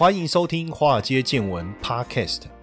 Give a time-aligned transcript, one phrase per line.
[0.00, 2.44] 欢迎收听《华尔街见闻》Podcast。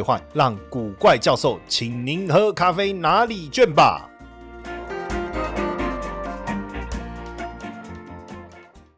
[0.00, 4.06] 兑换，让古怪教授请您喝咖啡拿礼券吧。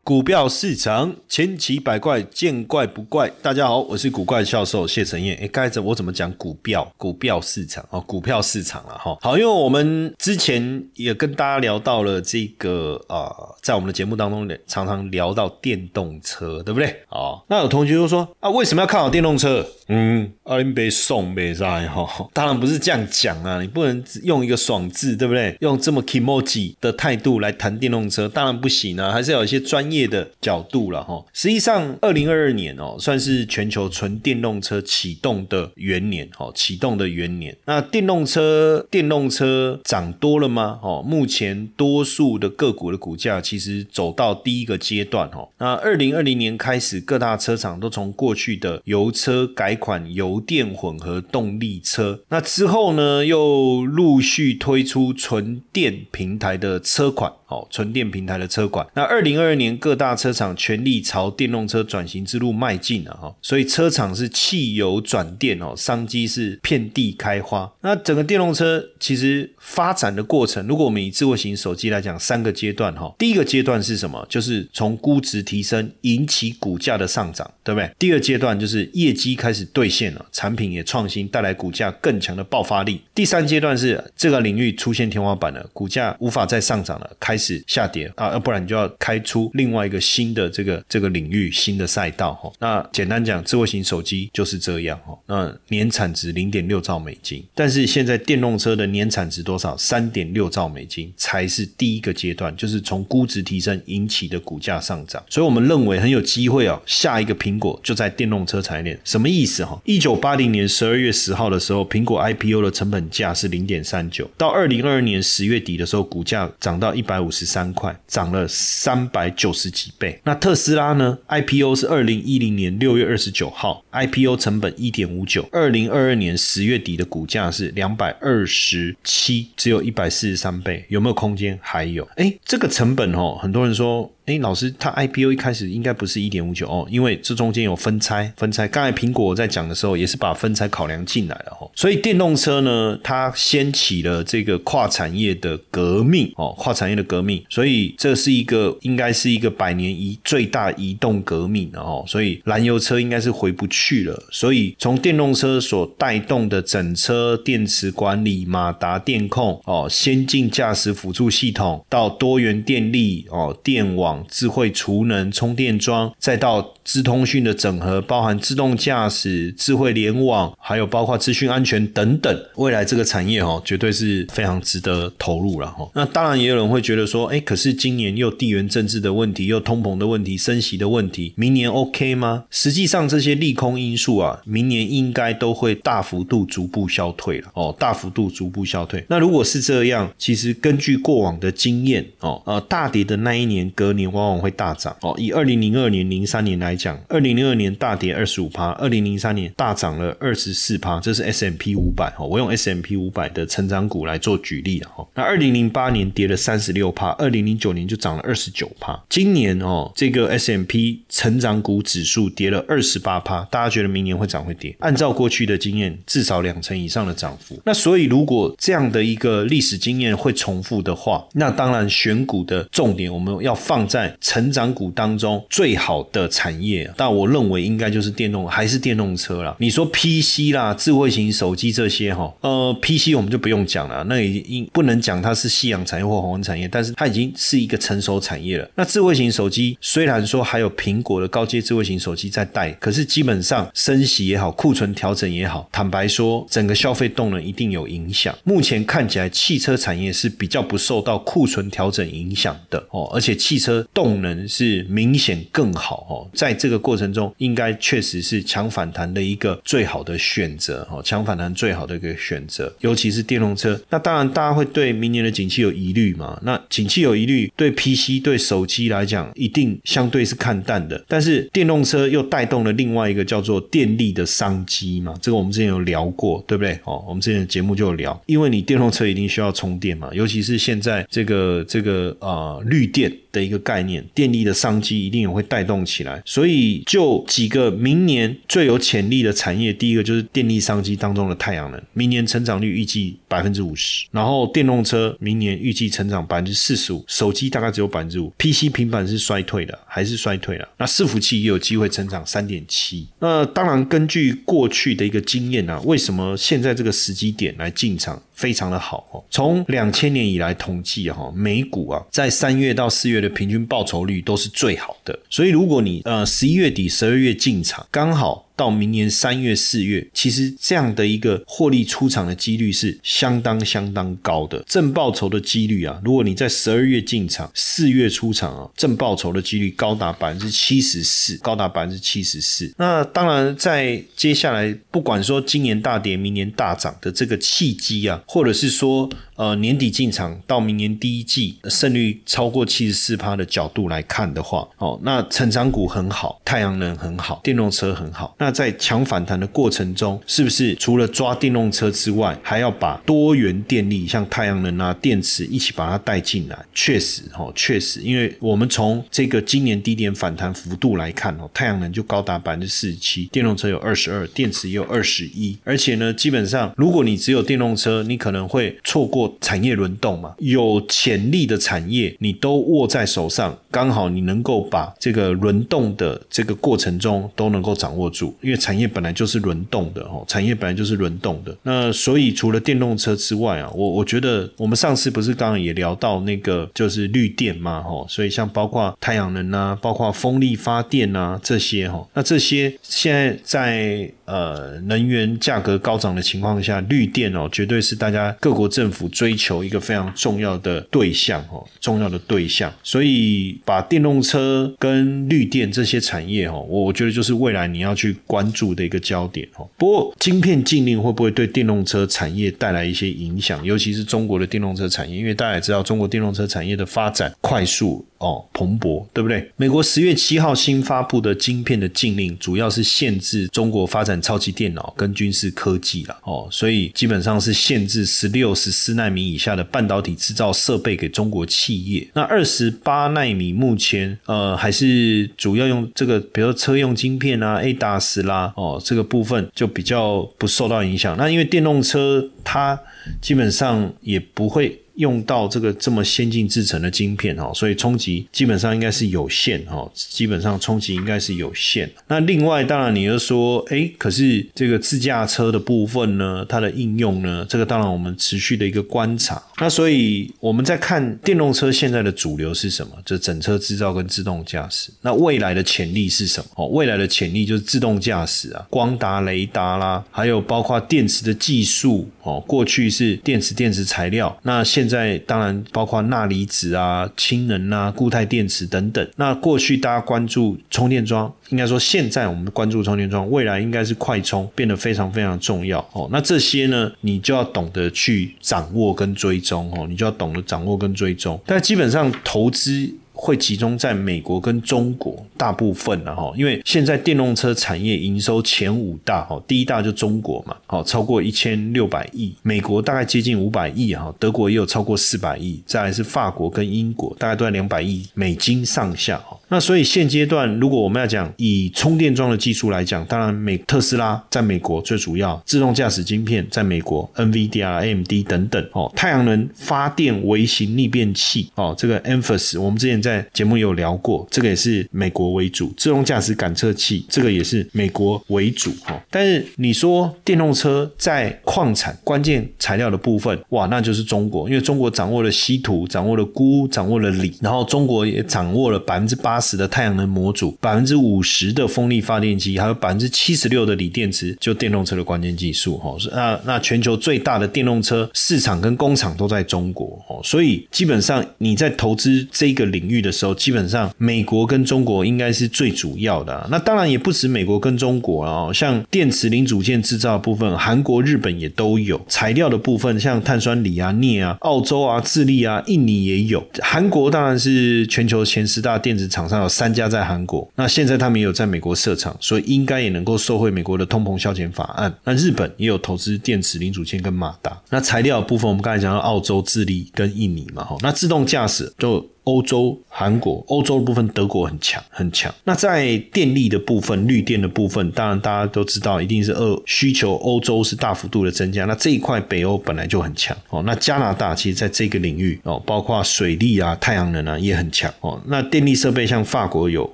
[0.05, 3.31] 股票市场千奇百怪，见怪不怪。
[3.41, 5.39] 大家好，我是古怪教授谢承彦。
[5.41, 6.93] 哎，该着我怎么讲股票？
[6.97, 9.17] 股票市场哦，股票市场了哈。
[9.23, 16.95] 好，因为我们之前也跟大家聊到了这个啊，在我们的节目当中常常聊到电动车，对不对？
[17.09, 19.65] 哦，那有同学就说啊，为什么要看好电动车？
[19.95, 25.55] 嗯，阿林被送被在哈，当然不是这样讲啊，你不能用一个爽字，对不对？
[25.61, 31.23] 用这么 emoji 的态度来谈电动车，当然不行啊，还是要有一些专业的角度了哈。
[31.35, 37.55] 实际上，二零二二年哦，算是全球纯电动车启动的元年哦，启动的元年。
[37.67, 40.79] 那电动车电动车涨多了吗？
[40.83, 45.51] 哦，目前多数的个股的股价其实走到第一个阶段哦。
[45.59, 49.79] 那二零二零年开始，各大车厂都从过去的油车改。
[49.83, 58.87] 款油电混合动力车，那之后呢，又陆续推出纯电平台的车款，哦，纯电平台的车款。
[58.95, 67.69] 那二零二二年各大车厂全力朝电动车转型之路迈进了哈，所以车厂是汽油转电哦，商机是遍地开花。
[67.81, 74.25] 那整个电动车其实发展的过程，如果我们以智慧型手机来讲，三个阶段哈，第一个阶段是什么？
[74.29, 77.91] 就是从估值提升引起股价的上涨，对不对？
[77.99, 79.62] 第二阶段就是业绩开始。
[79.67, 83.01] 兑现了，产品也创新，带来股价更强的爆发力。
[83.15, 92.53] 第三阶段是这个领域出现天花板了，股价无法再上涨了，开始下跌啊，要不然你就要开出另外一个新的这个这个领域新的赛道哈。
[92.59, 95.19] 那简单讲，智慧型手机就是这样哈。
[95.27, 99.77] 那年产值零点六兆美金，但是现在电动车的年产值多少？
[99.77, 105.23] 三点六兆美金才是第一个阶段，就是从估值提升引起的股价上涨。
[105.29, 109.52] 所以我们认为很有机会哦，下一个苹果就在电动车产业链，什么意思？
[109.85, 120.19] 一九八零年十二月十号的时候，苹果 IPO 的成本价是零点三九，到二零二二年十月底的时候，股价涨到一百五十三块，涨了三百九十几倍。
[120.25, 131.59] 那特斯拉呢？IPO 是二零一零年六月二十九号，IPO 成本一点五九，二零二二年十月底的股价是两百二十七，只有一百四十三倍，有没有空间？
[131.61, 134.11] 还有，哎，这个成本哦，很多人说。
[134.27, 138.69] 哎，老师，它 IPO 一开始应该不是一点五九哦，因为这中间有分拆，分拆。
[138.69, 141.69] 刚才苹果在讲的时候，也是把分拆考量进来了哦。
[141.75, 147.45] 所以电动车呢，它掀起了这个跨产业的革命哦，跨产业的革命。
[147.51, 152.05] 所以这是一个应该是一个百年一最大移动革命哦。
[152.07, 154.17] 所以燃油车应该是回不去了。
[154.31, 164.12] 所以从电动车所带动的整车电池管理、马达电控哦，先进驾驶辅助系统到多元电力哦，电网。
[164.29, 172.45] 智慧储能充电桩，再到智通讯的整合，包含自动驾驶、智慧联网，还有包括资讯安全等等。
[172.57, 175.89] 未来这个产业哦，绝对是非常值得投入了哈。
[175.95, 182.45] 那当然也有人会觉得说，哎，可是今年又地缘政治的问题，又通膨的问题，升息的问题，明年 OK 吗？
[182.51, 189.05] 实际上这些利空因素啊，明年应该都会大幅度逐步消退了哦，大幅度逐步消退。
[189.09, 194.02] 那如果是这样，其实根据过往的经验哦，呃，大跌的那一年隔年。
[194.11, 195.15] 往往会大涨哦。
[195.19, 200.99] 以二零零二年、零三年来讲，二零零二年大跌二十五趴，二零零三年大涨了二十四趴。
[201.01, 205.07] 这是 S M P 五百哦，我用 S M P 五百的成长股来做举例了哈。
[205.15, 208.99] 那二零零八年跌了三十六趴，二零零九年就涨了二十九趴。
[209.09, 213.43] 今年哦，这个 S M P 成长股指数跌了二十八趴。
[213.51, 214.75] 大家觉得明年会涨会跌？
[214.81, 217.61] 按照过去的经验，至少两成以上的涨幅。
[217.65, 223.83] 那所以如果这样的一个历史经验会重复的话，那当然选股的重点我们要放。
[223.93, 229.55] 在成长股当中最好的产业，但我认为应该就是电动，还是电动车啦。
[229.61, 238.67] 你说 PC 啦，智慧型手机这些哈，呃，PC 我们就不用讲了，那已经不能讲它是夕阳产业或红产业，但是它已经是一个成熟产业了。
[238.75, 248.35] 那智慧型手机虽然说还有苹果的高阶智慧型手机在带，可是基本上升息也好，库存调整也好，坦白说，整个消费动能一定有影响。
[248.45, 253.82] 目前看起来，汽车产业是比较不受到库存调整影响的哦，而且汽车。
[253.95, 263.81] 动能是明显更好哦，在这个过程中，应该确实是强反弹的一个最好的选择哦，强反弹最好的一个选择，尤其是电动车。
[263.91, 266.39] 那当然，大家会对明年的景气有疑虑嘛？
[266.43, 271.03] 那景气有疑虑，对 PC、对手机来讲，一定相对是看淡的。
[271.09, 275.15] 但是电动车又带动了另外一个叫做电力的商机嘛？
[275.21, 276.79] 这个我们之前有聊过，对不对？
[276.85, 283.13] 哦，我们之前的节目就有聊，因为你电动车一定需要充电嘛，尤其是现在这个这个啊绿电。
[283.33, 300.69] 的一个概念，电力的商机一定也会带动起来，所以就几个明年最有潜力的产业，第一个就是电力商机当中的太阳能，明年成长率预计百分之五十，然后电动车明年预计成长百分之四十五，手机大概只有百分之五，PC 平板是衰退的，还是衰退了？
[300.79, 303.09] 那伺服器也有机会成长三点七。
[303.19, 308.23] 那当然，根据过去的一个经验啊，为什么现在这个时机点来进场？
[308.43, 318.42] 非常的好哦，从两千年以来统计哈，美股啊，在三月到四月的平均报酬率都是最好的，所以如果你呃十一月底、十二月进场，刚好。
[318.55, 324.63] 到明年三月、四月，其实这样的一个获利出场的几率是相当相当高的。
[324.67, 332.73] 正报酬的几率啊，如果你在十二月进场，四月出场啊，正报酬的几率高达百分之七十四，高达百分之七十四。
[332.77, 339.09] 那当然，在接下来，不管说今年大跌、明年大涨的这个契机啊，或者是说。
[339.37, 348.35] 呃，年底进场到明年第一季胜率超过七十四趴的角度来看的话，哦，那成长股很好，太阳能很好，电动车很好。
[348.39, 356.59] 那在强反弹的过程中，是不是除了抓电动车之外，还要把多元电力，像太阳能啊、电池一起把它带进来？
[356.75, 365.57] 确实，哦，确实，因为我们从这个今年低点反弹幅度来看，哦，太阳能就高达百分之四十七，电动车有二十二，电池也有二十一。
[365.65, 369.22] 而且呢，基本上如果你只有电动车，你可能会错过。
[369.41, 381.57] 产业轮动嘛，有潜力的产业你都握在手上，刚好你能够把这个轮动的这个过程中都能够掌握住，因为产业本来就是轮动的哦，产业本来就是轮动的。
[381.63, 399.03] 那所以除了电动车之外啊，我我觉得我们上次不是刚刚也聊到那个就是绿电嘛，哈，所以像包括太阳能啊，包括风力发电啊这些哈，那这些现在在呃能源价格高涨的情况下，绿电哦绝对是大家各国政府。
[399.13, 409.69] 追求一个非常重要的对象哦，重要的对象，所以把电动车跟绿电这些产业哦，我觉得就是未来你要去关注的一个焦点哦。
[409.77, 413.63] 不过，晶片禁令会不会对电动车产业带来一些影响？
[413.65, 418.05] 尤其是中国的电动车产业，因为大家也知道，中国电动车产业的发展快速。
[418.23, 419.51] 哦，蓬勃，对不对？
[419.57, 426.17] 美国十月七号新发布的晶片的禁令，主要是限制中国发展超级电脑跟军事科技了。
[426.23, 432.09] 哦，所以基本上是限制十六、十四纳米以下的半导体制造设备给中国企业。
[432.15, 441.17] 那二十八纳米目前呃还是主要用这个，比如说车用晶片啊，ADAS 啦，哦，这个部分就比较不受到影响。
[441.17, 442.79] 那因为电动车它
[443.21, 444.79] 基本上也不会。
[444.97, 451.91] 用到这个这么先进制成的晶片哈，所以冲击基本上应该是有限哈，基本上冲击应该是有限。
[452.09, 459.43] 那另外当然你又说，哎，可是这个自驾车的部分呢，它的应用呢，这个当然我们持续的一个观察。
[459.59, 462.93] 那所以我们在看电动车现在的主流是什么？
[463.05, 464.91] 就整车制造跟自动驾驶。
[465.01, 466.47] 那未来的潜力是什么？
[466.57, 472.43] 哦，未来的潜力就是自动驾驶啊，光达、雷达啦，还有包括电池的技术哦。
[472.47, 479.09] 过去是电池、电池材料，那现现在当然包括钠离子啊、氢能啊、固态电池等等。
[479.15, 486.09] 那过去大家关注充电桩，应该说现在我们关注充电桩，未来应该是快充变得非常非常重要哦。
[486.11, 491.41] 那这些呢，你就要懂得去掌握跟追踪哦，你就要懂得掌握跟追踪。
[491.47, 492.93] 但基本上投资。
[493.25, 509.39] 会集中在美国跟中国大部分了哈，因为现在电动车产业营收前五大哈，第一大就中国嘛，好超过一千六百亿，美国大概接近五百亿哈，德国也有超过四百亿，再来是法国跟英国，大概都在两百亿美金上下哈。
[509.47, 528.99] 那所以现阶段，如果我们要讲以充电桩的技术来讲，当然美特斯拉在美国最主要，自动驾驶晶片在美国，NVIDIA、AMD 等等哦，太阳能发电微型逆变器哦，这个 e m p h a s 我们之前在节目有聊过，这个也是美国为主，自动驾驶感测器这个也是美国为主哈。
[529.11, 539.43] 但是你说电动车在矿产关键材料的部分，哇，那就是中国，因为中国掌握了稀土，掌握了钴，掌握了锂，然后中国也掌握了百分之八。
[539.43, 545.97] 十的太阳能模组，百分之五十的风力发电机，还有百分之七十六的锂电池，就电动车的关键技术哈。
[546.13, 556.47] 那那全球最大的电动车市场跟工厂都在中国哦，所以基本上你在投资这个领域的时候，基本上美国跟中国应该是最主要的。
[556.51, 566.43] 那当然也不止美国跟中国哦，像电池零组件制造部分，韩国、日本也都有；材料的部分，像碳酸锂啊、镍啊，澳洲啊、智利啊、印尼也有。
[566.63, 570.49] 韩国当然是全球前十大电子厂商，有三家在韩国。
[570.55, 574.95] 那现在他们也有在美国设厂，所以应该也能够受惠美国的通膨削减法案。
[575.05, 577.61] 那日本也有投资电池零组件跟马达。
[577.71, 580.77] 那材料的部分，我们刚才讲到澳洲、智利跟印尼嘛，哈。
[580.81, 582.07] 那自动驾驶就。
[582.25, 585.35] 欧洲、韩国、欧洲的部分，德国很强，很强。
[585.43, 591.65] 那在电力的部分、绿电的部分，当然大家都知道，一定是二需求，欧洲是大幅度的增加。
[591.65, 593.61] 那这一块北欧本来就很强哦。
[593.67, 598.21] 那加拿大其实在这个领域哦，包括水利啊、太阳能啊也很强哦。
[598.27, 599.93] 那电力设备像法国有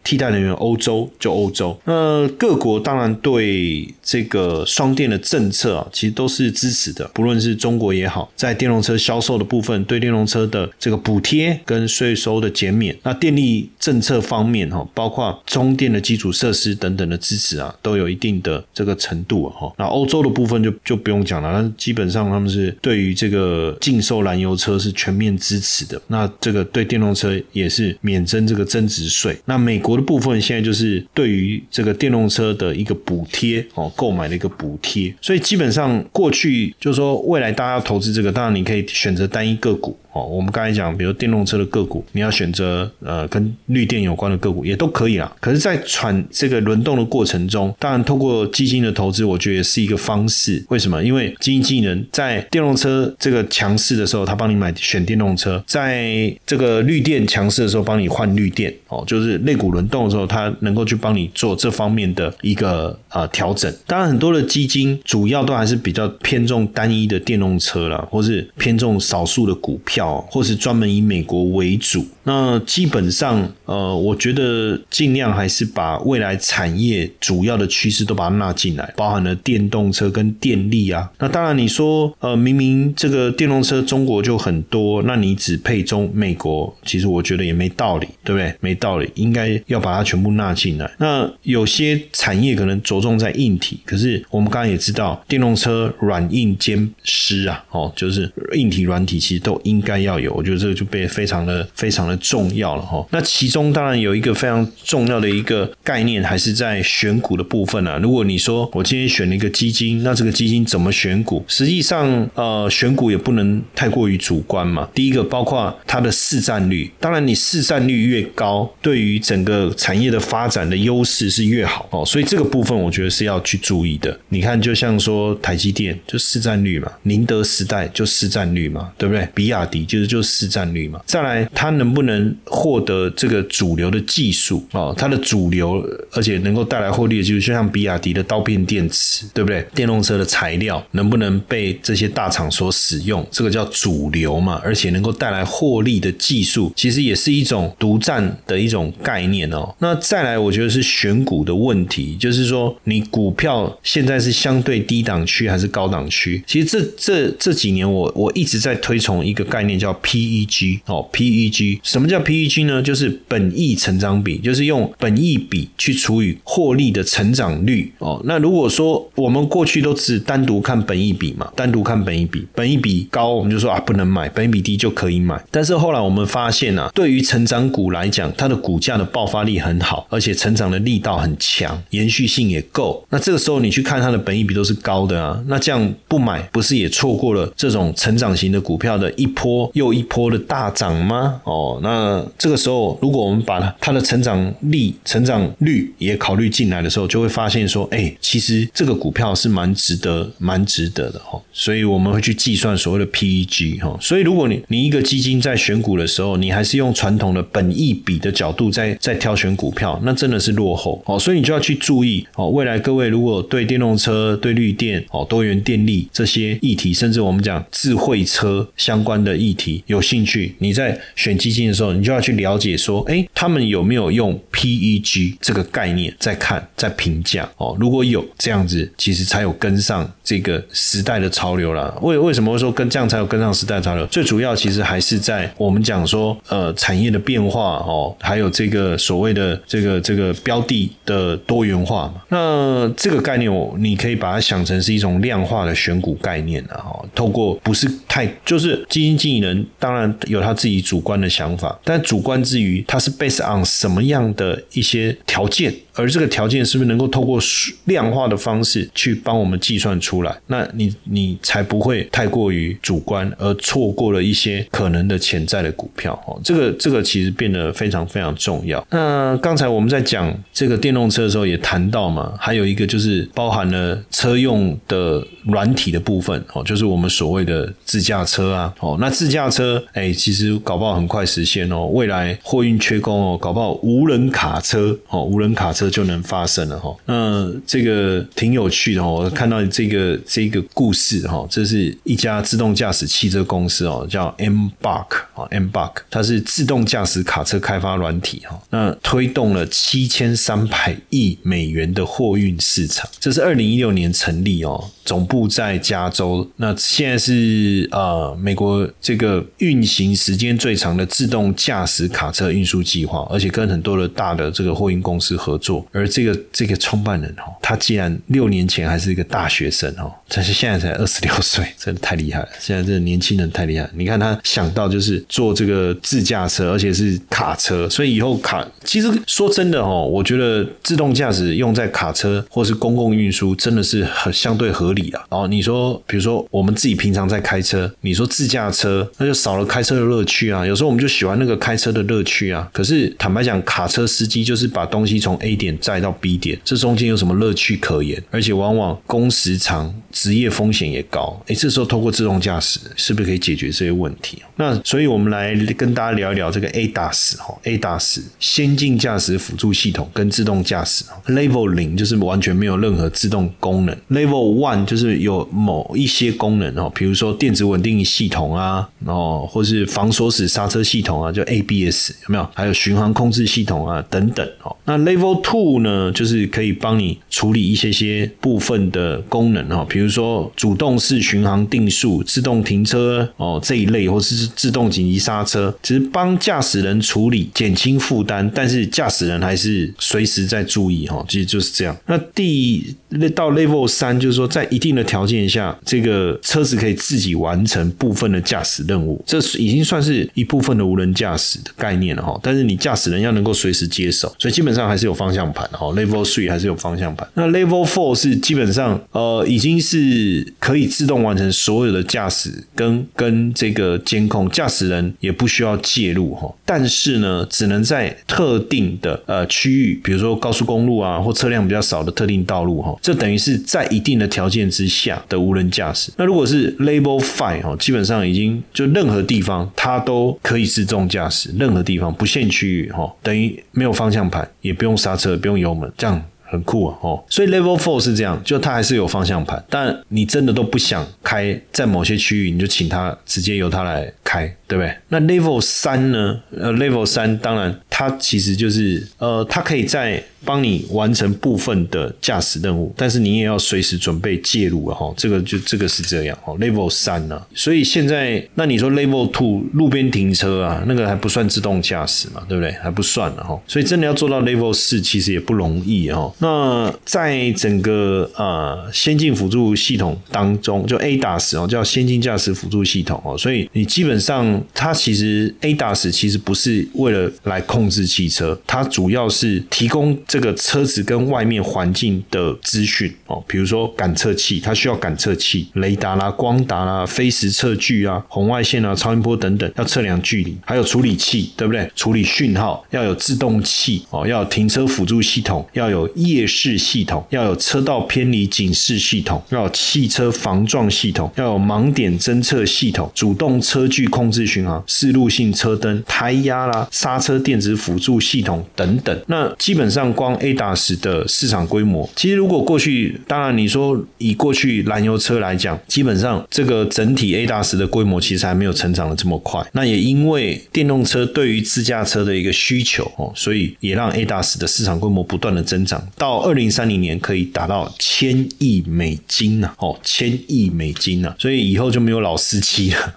[0.04, 1.74] 替代能源，欧洲就欧洲。
[1.84, 7.08] 那各国当然对这个双电的政策啊，其实都是支持的。
[7.14, 12.17] 不论是中国也好，在电动车销售的部分，对电动车的这个补贴跟税。
[12.18, 19.72] 收的减免，那电力政策方面哈，包括充电的基础设施等等的支持啊，都有一定的这个程度啊哈。
[19.78, 26.00] 那欧洲的部分就就不用讲了，那基本上他们是对于这个禁售燃油车是全面支持的。
[26.08, 29.38] 那这个对电动车也是免征这个增值税。
[29.44, 35.14] 那美国的部分现在就是对于这个电动车的一个补贴哦，购买的一个补贴。
[35.20, 39.96] 所以基本上过去就是说未来大家要投资这个，当然你可以选择单一个股。
[40.14, 45.30] 哦，我们刚才讲，比如电动车的个股，你要选择呃跟绿电有关的个股也都可以啊。
[45.40, 50.64] 可是，在传这个轮动的过程中，当然通过基金的投资，我觉得也是一个方式。
[50.68, 51.02] 为什么？
[51.02, 58.74] 因为基金经理人在电动车这个强势的时候，他帮你买选电动车；在这个绿电强势的时候，帮你换绿电。
[58.88, 63.72] 哦，就是类股轮动的时候，他能够去帮你做这方面的一个呃调整。
[63.86, 69.98] 当然，很多的基金主要都还是比较偏重单一的电动车啦，或是偏重少数的股票。
[70.30, 81.10] 或是专门以美国为主，那基本上，呃，我觉得尽量还是把未来产业主要的趋势都把它纳进来，包含了电动车跟电力啊。
[81.18, 88.54] 那当然，你说，呃，明明这个电动车中国就很多，那你只配中美国，其实我觉得也没道理，对不对？
[88.60, 90.90] 没道理，应该要把它全部纳进来。
[90.98, 99.78] 那有些产业可能着重在硬体，可是我们刚刚也知道，电动车软硬兼施啊，哦，就是硬体软体其实都应。
[99.88, 103.02] 该要有，我觉得这个就被非常的非非常的重要了哈。
[103.12, 107.98] 那其中当然有一个非常重要的一个概念，还是在选股的部分啊。
[108.02, 111.42] 如果你说我今天选了一个基金，那这个基金怎么选股？
[111.48, 114.86] 实际上，呃，选股也不能太过于主观嘛。
[114.94, 122.04] 第一个，包括它的市占率，当然你市占率越高，对于整个产业的发展的优势是越好哦。
[122.04, 124.14] 所以这个部分我觉得是要去注意的。
[124.28, 129.26] 你看，就像说台积电就市占率嘛，宁德时代就市占率嘛，对不对？
[129.34, 129.78] 比亚迪。
[129.88, 134.92] 就是就市占率嘛，再来它能不能获得这个主流的技术哦？
[134.98, 135.82] 它的主流
[136.12, 139.64] 而且能够带来获利的技术，就像比亚迪的刀片电池，对不对？
[139.74, 143.24] 电动车的材料能不能被这些大厂所使用？
[143.30, 149.72] 这个叫主流嘛，而且能够带来获利的技术，其实也是一种独占的一种概念哦。
[149.78, 156.42] 那再来，我觉得是选股的问题，就是说你股票现在是相对低档区还是高档区？
[156.48, 159.68] 其实这这这几年我我一直在推崇一个概。
[159.68, 162.82] 念叫 PEG 哦，PEG 什么叫 PEG 呢？
[162.82, 168.20] 就是本益成长比，就是用本益比去除以获利的成长率哦。
[168.24, 175.42] 那如果说我们过去都只单独看本益比嘛，单独看本益比，本益比高我们就说啊不能买，本益比低就可以买。
[175.50, 183.04] 但是后来我们发现啊，对于成长股来讲，它的股价的爆发力很好，而且成长的力道很强，延续性也够。
[183.10, 189.70] 那这个时候你去看它的本益比都是高的啊，那这样不买不是也错过了这种成长型的股票的一波？
[189.74, 191.40] 又一波的大涨吗？
[191.44, 201.40] 哦，哦那这个时候，如果我们把它的成长力、成长率也考虑进来的时候，就会发现说，哎，其实这个股票是蛮值得、蛮值得的哈。
[201.52, 203.98] 所以我们会去计算所谓的 PEG 哈。
[204.00, 211.18] 所以如果你你一个基金在选股的时候，你还是用传统的本益比的角度在在挑选股票，那真的是落后哦。
[211.18, 212.48] 所以你就要去注意哦。
[212.50, 219.38] 未来各位如果对电动车、对绿电、哦多元电力这些议题，甚至我们讲智慧车相关的。
[219.38, 227.74] 议题有兴趣，你在选基金的时候，你就要去了解说，哎，他们有没有用 PEG 这个概念在看，在评价哦？
[227.80, 231.98] 如果有这样子，其实才有跟上这个时代的潮流了。
[232.02, 234.04] 为为什么说跟这样才有跟上时代潮流？
[234.08, 242.20] 最主要其实还是在我们讲说，呃，产业的变化哦，还有这个所谓的这个这个标的的多元化嘛。
[242.28, 247.04] 那这个概念，我你可以把它想成是一种量化的选股概念啊哈。
[247.14, 249.38] 透过不是太就是基金经理。
[249.38, 257.38] 人当然有他自己主观的的想法，但主观之余，它是 based on 什么样的一些条件，而这个条件是不是能够透过
[257.84, 260.34] 量化的方式去帮我们计算出来？
[260.46, 266.40] 那你你才不会太过于主观，而错过了一些可能的潜在的股票哦。
[266.42, 268.84] 这个这个其实变得非常非常重要。
[268.90, 278.96] 那刚才我们在讲这个电动车的时候也谈到嘛，还有一个就是包含了车用的软体的部分哦，就是我们所谓的自驾车啊哦。
[279.00, 281.86] 那自驾车哎，其实搞不好很快快实现哦。
[281.86, 286.94] 未来货运缺工哦，搞不好无人卡车哦，无人卡车就能发生了哈。
[287.06, 298.62] 那这个挺有趣的哦，我看到这个这个故事哈，这是一家自动驾驶汽车公司哦，叫 Embark 啊，Embark，它是自动驾驶卡车开发软体哈。
[298.70, 304.88] 那推动了七千三百亿美元的货运市场，这是二零一六年成立哦。
[305.08, 315.86] 总部在加州，那现在是呃美国这个运行时间最长的自动驾驶卡车运输计划，而且跟很多的大的这个货运公司合作。
[315.92, 322.48] 而这个这个创办人哦，他既然六年前还是一个大学生哦，但是现在才二十六岁，真的太厉害了。
[322.60, 334.97] 现在这年轻人太厉害，你看他想到就是做这个自驾车，而且是卡车，所以以后卡其实说真的哦，我觉得自动驾驶用在卡车或是公共运输真的是很相对合理。
[335.10, 340.66] 啊，然后你说，比如说我们自己平常在开车，你说自驾车，那就少了开车的乐趣啊。
[340.66, 342.68] 有时候我们就喜欢那个开车的乐趣啊。
[342.72, 348.22] 可是坦白讲，卡车司机就是把东西从 A 点载到 B 点，这中间有什么乐趣可言？
[348.30, 351.40] 而且往往工时长，职业风险也高。
[351.46, 354.42] 哎，这时候透过自动驾驶，是不是可以解决这些问题？
[354.56, 364.87] 那所以我们来跟大家聊一聊这个 ADAS 哈，ADAS 先进驾驶辅助系统跟自动驾驶 Level 零就是完全没有任何自动功能，Level One。
[364.88, 372.48] 就是有某一些功能哦，比如说电子稳定系统啊，然后或是防锁死刹车系统啊，就 ABS 有没有？
[372.54, 374.74] 还有巡航控制系统啊等等哦。
[374.86, 391.94] 那 Level Two 呢，就是可以帮你处理一些些部分的功能哦，比如说主动式巡航定速、自动停车哦这一类，或是自动紧急刹车，只是帮驾驶人处理减轻负担，但是驾驶人还是随时在注意哈，其实就是这样。
[392.06, 392.96] 那第
[393.34, 402.38] 到 Level 三，就是说在一定的条件下，这个车子可以自己完成部分的驾驶任务，这已经算是一部分的无人驾驶的概念了哈。
[402.42, 405.86] 但是你驾驶人要能够随时接手，所以基本上还是有方向盘哈。
[405.88, 407.26] Level Three 还是有方向盘。
[407.34, 416.54] 那 Level Four 是基本上呃已经是可以自动完成所有的驾驶跟跟这个监控，驾驶人也不需要介入哈。
[416.66, 424.57] 但是呢，只能在特定的呃区域，比如说高速公路啊或车辆比较少的特定道路哈，这等于是在一定的条件。
[424.70, 437.22] 之下的无人驾驶，那如果是 Level Five 哈，基本上已经就任何地方它都可以自动驾驶，任何地方不限区域哈，等于没有方向盘，也不用刹车，不用油门，这样很酷啊哦。
[437.28, 444.94] 所以 Level Four 是这样，就它还是有方向盘，但你真的都不想开在某些区域，你就请它直接由它来开，对不对？
[445.08, 446.40] 那 Level 三呢？
[446.56, 455.12] 呃，Level 三当然它其实就是呃，它可以在帮你完成部分的驾驶任务，但是你也要随时准备介入了哈。
[455.16, 456.56] 这个就这个是这样哦。
[456.60, 462.70] Level 三呢，所以现在那你说 Level Two 路边停车啊，那个还不算自动驾驶嘛，对不对？
[462.74, 463.60] 还不算了哈。
[463.66, 466.32] 所以真的要做到 Level 四，其实也不容易哈。
[466.38, 480.14] 那在整个呃先进辅助系统当中，就 ADAS 哦，叫先进驾驶辅助系统哦，所以你基本上它其实 ADAS 其实不是为了来控控制汽车，它主要是提供。
[480.26, 491.90] 这个车子跟外面环境的资讯哦，比如说感测器，它需要感测器、雷达啦、光达啦、非时测距啊、红外线啊、超音波等等，要测量距离，还有处理器，对不对？
[491.96, 509.18] 处理讯号要有自动器哦，要有停车辅助系统，要有夜视系统，要有车道偏离警示系统，要有汽车防撞系统，要有盲点侦测系统、主动车距控制巡航、四路性车灯、胎压啦、刹车电子辅助系统等等。
[509.28, 510.08] 那基本上。
[510.18, 519.64] 光 ADAS 的市场规模，其实如果过去，当然你说以过去燃油车来讲，基本上这个整体 ADAS 的规模其实还没有成长的这么快。
[519.74, 533.14] 那也因为电动车对于自驾车的一个需求哦，所以也让 ADAS 的市场规模不断的增长，到二零三零年可以达到千亿美金呐哦，千亿美金啊，所以以后就没有老司机了。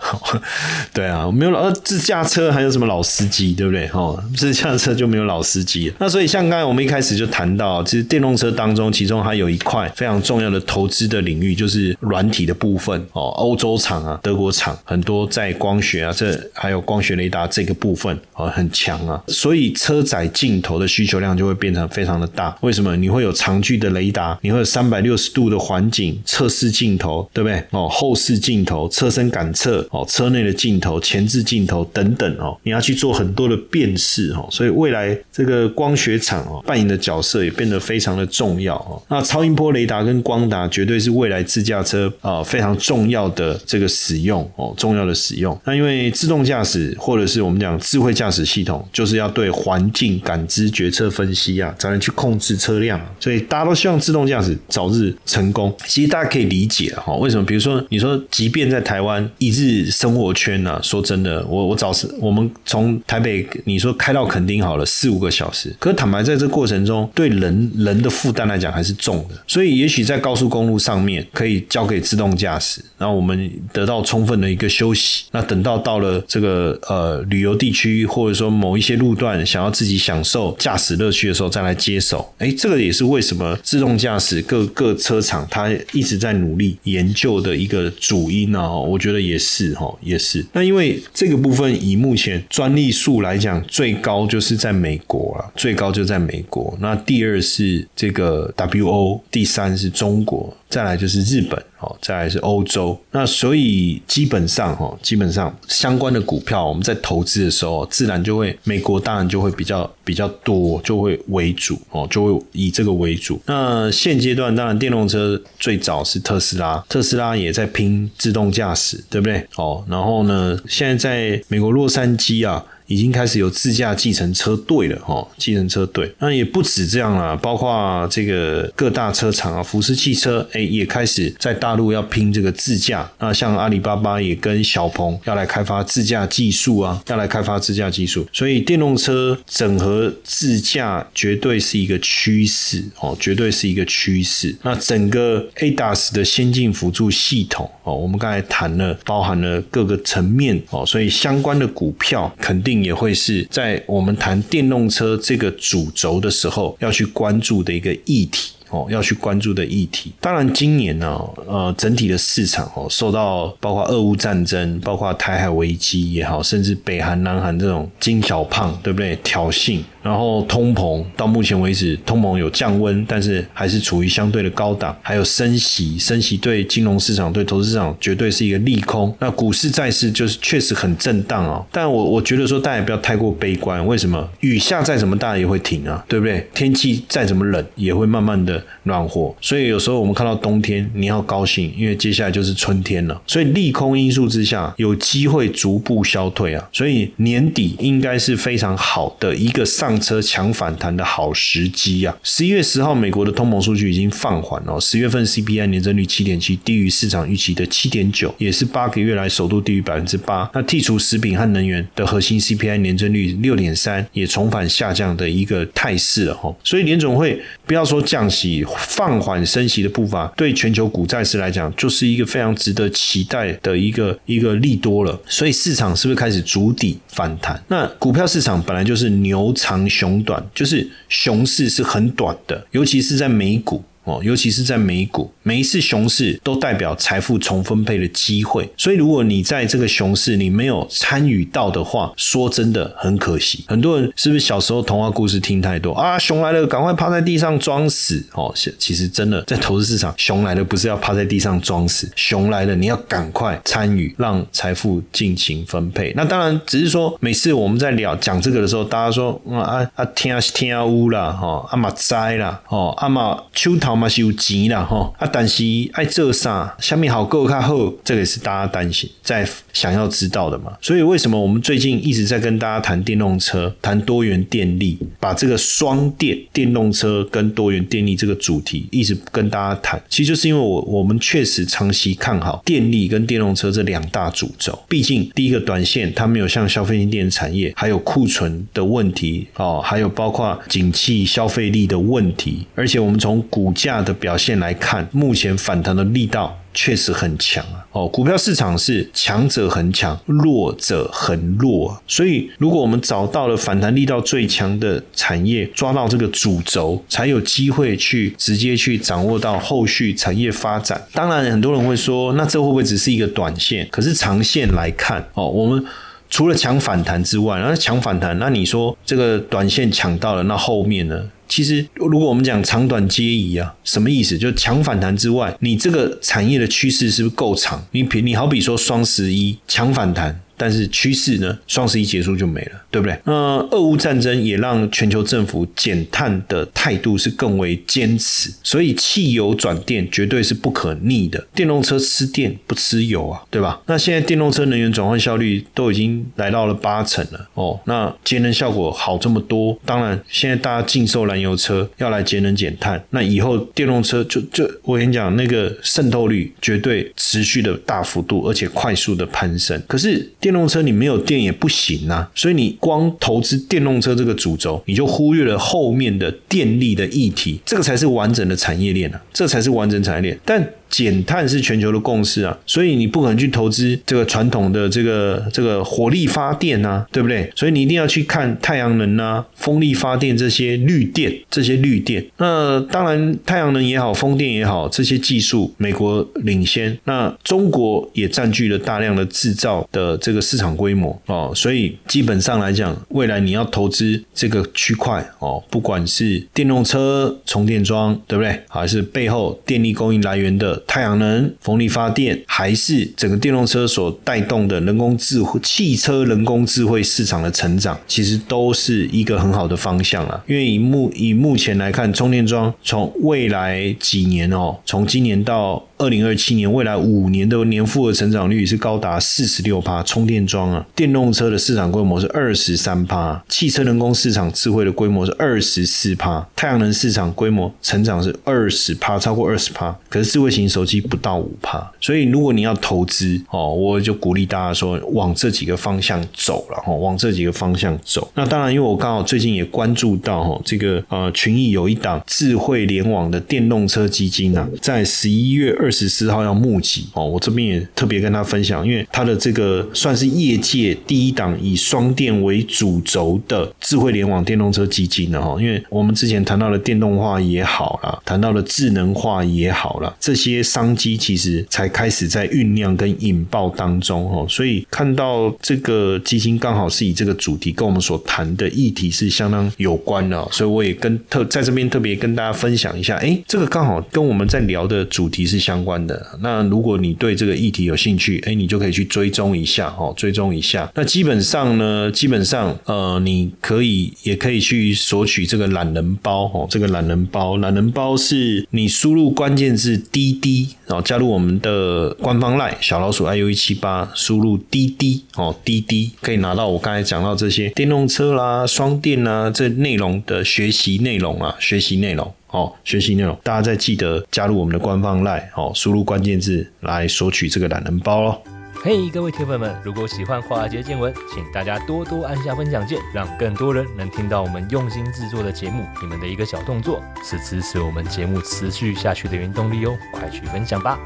[0.93, 3.89] 对啊，没有老自驾车还有什么老司机，对不对？
[3.93, 5.95] 哦，是自驾车就没有老司机了。
[5.99, 13.29] 那所以像刚才我们一开始就谈到，其实电动车当中，其中还有一块非常重要的投资的领域，就是软体的部分哦。
[13.37, 19.21] 欧洲厂啊，德国厂很多在光学啊，这还有光学雷达这个部分啊很强啊。
[19.27, 22.57] 所以车载镜头的需求量就会变成非常的大。
[22.61, 22.95] 为什么？
[22.95, 27.63] 你会有长距的雷达，你会有三百六十度的环境测试镜头，对不对？
[27.71, 34.40] 哦，后视镜头、车身感测哦，车内的镜头、前置镜头等等哦，你要去做很多的辨识哦。
[34.49, 39.01] 所以未来这个光学厂哦扮演的角色也变得非常的重要哦。
[39.09, 45.59] 那超音波雷达跟光达绝对是未来自驾车啊非常重要的这个使用哦，重要的使用。
[45.65, 52.99] 那因为自动驾驶或者是我们讲智慧驾驶系统，就是要对环境感知、决策分析啊，才能去控制车辆。
[53.19, 55.73] 所以大家都希望自动驾驶早日成功。
[55.85, 57.45] 其实大家可以理解哈，为什么？
[57.45, 69.35] 比如说你说，即便在台湾一日生活圈呢，说真的，我我早是我们从台北你说开到垦丁好了四五个小时，可坦白在这过程中，对人人的负担来讲还是重的。
[69.47, 75.25] 所以也许在高速公路上面可以交给自动驾驶，然后我们得到充分的一个休息。
[75.31, 82.33] 那等到到了这个呃旅游地区，或者说某一些路段想要自己享受驾驶乐趣的时候，再来接手。
[82.37, 88.69] 哎，这个也是为什么自动驾驶各各车厂它一直在努力研究的一个主因呢？
[88.81, 90.45] 我觉得也是哈，也是。
[90.53, 96.75] 那因为这个部分以目前专利数来讲，最高高就是在美国了，最高就在美国。
[96.81, 100.53] 那第二是这个 WO，第三是中国。
[100.69, 113.37] 再来就是日本，哦，再来是欧洲，那所以基本上，哈，基本上相关的股票，我们在投资的时候，自然就会美国当然就会比较比较多，就会为主，哦，就会以这个为主。
[113.47, 119.45] 那现阶段，当然电动车最早是特斯拉，特斯拉也在拼自动驾驶，对不对？
[119.57, 122.65] 哦，然后呢，现在在美国洛杉矶啊。
[122.91, 133.09] 已经开始有自驾计程车队了哈，计程车队那也不止这样啦，包括这个各大车厂啊，福斯汽车哎也开始在大陆要拼这个自驾。
[133.19, 138.27] 那像阿里巴巴也跟小鹏要来开发自驾技术啊，要来开发自驾技术。
[138.33, 144.53] 所以电动车整合自驾绝对是一个趋势哦，绝对是一个趋势。
[144.63, 152.80] 那整个 ADAS 的先进辅助系统哦，我们刚才谈了，包含了各个层面哦，所以相关的股票肯定。
[152.83, 160.13] 也会是在我们谈电动车这个主轴的时候要去关注的一个议题哦，要去关注的议题。
[160.21, 169.13] 当然，今年呢，呃，整体的市场哦，受到包括俄乌战争、包括台海危机也好，甚至北韩、南韩这种金小胖，对不对？
[169.17, 169.81] 挑衅。
[170.01, 174.97] 然后通膨到目前为止，通膨有降温，但是还是处于相对的高档。
[175.01, 179.15] 还有升息，升息对金融市场、对投资市场绝对是一个利空。
[179.19, 181.63] 那股市、债市就是确实很震荡啊。
[181.71, 183.85] 但我我觉得说，大家也不要太过悲观。
[183.85, 184.27] 为什么？
[184.39, 186.49] 雨下再怎么大也会停啊，对不对？
[186.55, 189.33] 天气再怎么冷也会慢慢的暖和。
[189.39, 193.21] 所以有时候我们看到冬天，你要高兴，因为接下来就是春天了。
[193.27, 196.67] 所以利空因素之下，有机会逐步消退啊。
[196.73, 199.90] 所以年底应该是非常好的一个上。
[199.91, 202.15] 上车强反弹的好时机啊！
[202.23, 204.79] 十一月十号，美国的通膨数据已经放缓了。
[204.79, 210.49] 十月份 CPI 年增率七点七，低于市场预期的七点九，也是八个月来首度低于百分之八。
[210.53, 216.55] 那剔除食品和能源的核心 CPI 年增率六点三，也重返下降的一个态势了哈。
[216.63, 225.19] 所以联总会不要说降息，放缓升息的步伐，对全球股债市来讲，就是一个非常值得期待的一个一个利多了。
[225.27, 227.61] 所以市场是不是开始筑底反弹？
[227.67, 229.80] 那股票市场本来就是牛长。
[229.89, 233.83] 熊短就是熊市是很短的，尤其是在美股。
[234.11, 238.69] 哦，尤其是在美股，每一次熊市都代表财富重分配的机会。
[238.75, 243.63] 所以，如果你在这个熊市你没有参与到的话，说真的很可惜。
[243.67, 246.19] 很多人是不是小时候童话故事听太多啊？
[246.19, 248.53] 熊来了，赶快趴在地上装死哦。
[248.77, 256.11] 其实真的在投资市场，熊来了不是要趴在地上装死，熊来了你要赶快参与，让财富尽情分配。
[256.17, 264.00] 那当然，只是说每次我们在聊讲这个的时候，大家说啊啊天啊天啊乌啦，哈阿玛灾啦，哦阿玛秋桃。
[264.01, 270.73] 嘛是有钱啦吼啊，但是爱做啥，下面好够较好，这个是大家担心在想要知道的嘛。
[270.81, 284.77] 所以为什么我们最近一直在跟大家谈电动车，谈多元电力，把这个双电电动车跟多元电力这个主题一直跟大家谈，其实就是因为我我们确实长期看好电力跟电动车这两大主轴。
[284.89, 296.57] 毕竟第一个短线它没有像消费性电子产业还有库存的问题哦，还有包括景气消费力的问题，而且我们从股价的表现来看，目前反弹的力道。
[296.73, 297.85] 确实很强啊！
[297.91, 302.01] 哦，股票市场是强者很强，弱者很弱。
[302.07, 311.01] 所以，如果我们找到了反弹力道最强的产业，抓到这个主轴，才有机会去直接去掌握到后续产业发展。
[311.11, 313.85] 当然，很多人会说，那这会不会只是一个短线？
[313.91, 315.85] 可是长线来看，哦，我们
[316.29, 321.21] 除了抢反弹之外，那抢反弹，那你说这个短线抢到了，那后面呢？
[321.51, 324.37] 其实，如果我们讲长短皆宜啊，什么意思？
[324.37, 327.85] 就强反弹之外，你这个产业的趋势是不是够长？
[327.91, 330.39] 你比你好比说双十一强反弹。
[330.61, 331.57] 但是趋势呢？
[331.65, 333.19] 双十一结束就没了，对不对？
[333.25, 333.33] 那
[333.71, 341.43] 俄乌战争也让全球政府减碳的态度是更为坚持，所以汽油转电绝对是不可逆的。
[341.55, 343.81] 电动车吃电不吃油啊，对吧？
[343.87, 349.75] 那现在电动车能源转换效率都已经来到了八成了哦，那节能效果好这么多。
[349.83, 359.81] 当然，现在大家禁售燃油车，要来节能减碳，那以后电动车就就我跟你讲，那个渗透率绝对持续的大幅度而且快速的攀升。
[359.87, 370.37] 可是电电动车你没有电也不行啊，所以你光投资电动车这个主轴，你就忽略了后面的电力的议题，这个才是完整的产业链啊，这才是完整产业链。
[370.43, 377.49] 但减碳是全球的共识啊，所以你不可能去投资这个传统的这个这个火力发电啊，对不对？
[377.55, 382.23] 所以你一定要去看太阳能啊、风力发电这些绿电，这些绿电。
[382.37, 391.53] 那当然，太阳能也好，风电也好，这些技术美国领先，那中国也占据了大量的制造的这个市场规模哦。
[391.55, 398.59] 所以基本上来讲，未来你要投资这个区块哦，不管是电动车充电桩，对不对？
[398.67, 400.80] 还是背后电力供应来源的。
[400.87, 410.43] 太阳能、风力发电，还是整个电动车所带动的人工智慧、汽车人工智慧市场的成长，其实都是一个很好的方向了。
[410.47, 415.83] 因为以目以目前来看，充电桩从未来几年哦，从今年到。
[416.01, 438.27] 二零二七年未来五年的年复合成长率是高达四十六趴，充电桩啊，电动车的市场规模是二十三趴，汽车人工市场智慧的规模是二十四趴，太阳能市场规模成长是二十趴，超过二十趴，可是智慧型手机不到五趴，所以如果你要投资哦，我就鼓励大家说往这几个方向走了哈，往这几个方向走。
[438.33, 445.90] 那当然，因为我刚好最近也关注到哈，这个呃群益有一档智慧联网的电动车基金啊，在十一月二。
[445.91, 455.61] 十四号要募集哦，我这边也特别跟他分享，因为他的这个算是业界第一档以双电为主轴的智慧联网电动车基金了哈。
[455.61, 464.45] 因为我们之前谈到的电动化也好了，谈到了智能化也好了，这些商机其实才开始在酝酿跟引爆当中哦。
[464.47, 475.80] 所以看到这个基金刚好是以这个主题跟我们所谈的议题是相当有关的，所以我也跟特在这边特别跟大家分享一下，哎，这个刚好跟我们在聊的主题是相。
[475.81, 480.87] 相关的那，如果你对这个议题有兴趣，哎，你就可以去追踪一下哦，追踪一下。
[480.93, 502.31] 那基本上呢，基本上呃，你可以也可以去索取这个懒人包哦，这个懒人包，懒人包是你输入关键字滴滴，然后加入我们的官方 line 小老鼠 iu 一七八，输入滴滴哦，滴滴可以拿到我刚才讲到这些电动车啦、双电啦这内容的学习内容啊，学习内容。
[502.51, 508.41] 哦，学习内容，大家再记得加入我们的官方 LINE，哦，输入关键字来索取这个懒人包喽。
[508.83, 515.85] 嘿，各位铁粉们，如果喜欢华尔街见闻，请大家多多按下分享键，让更多人能听到我们用心制作的节目。
[516.01, 520.99] 你们的一个小动作，是支持我们节目持续下去的原动力哦，快去分享吧。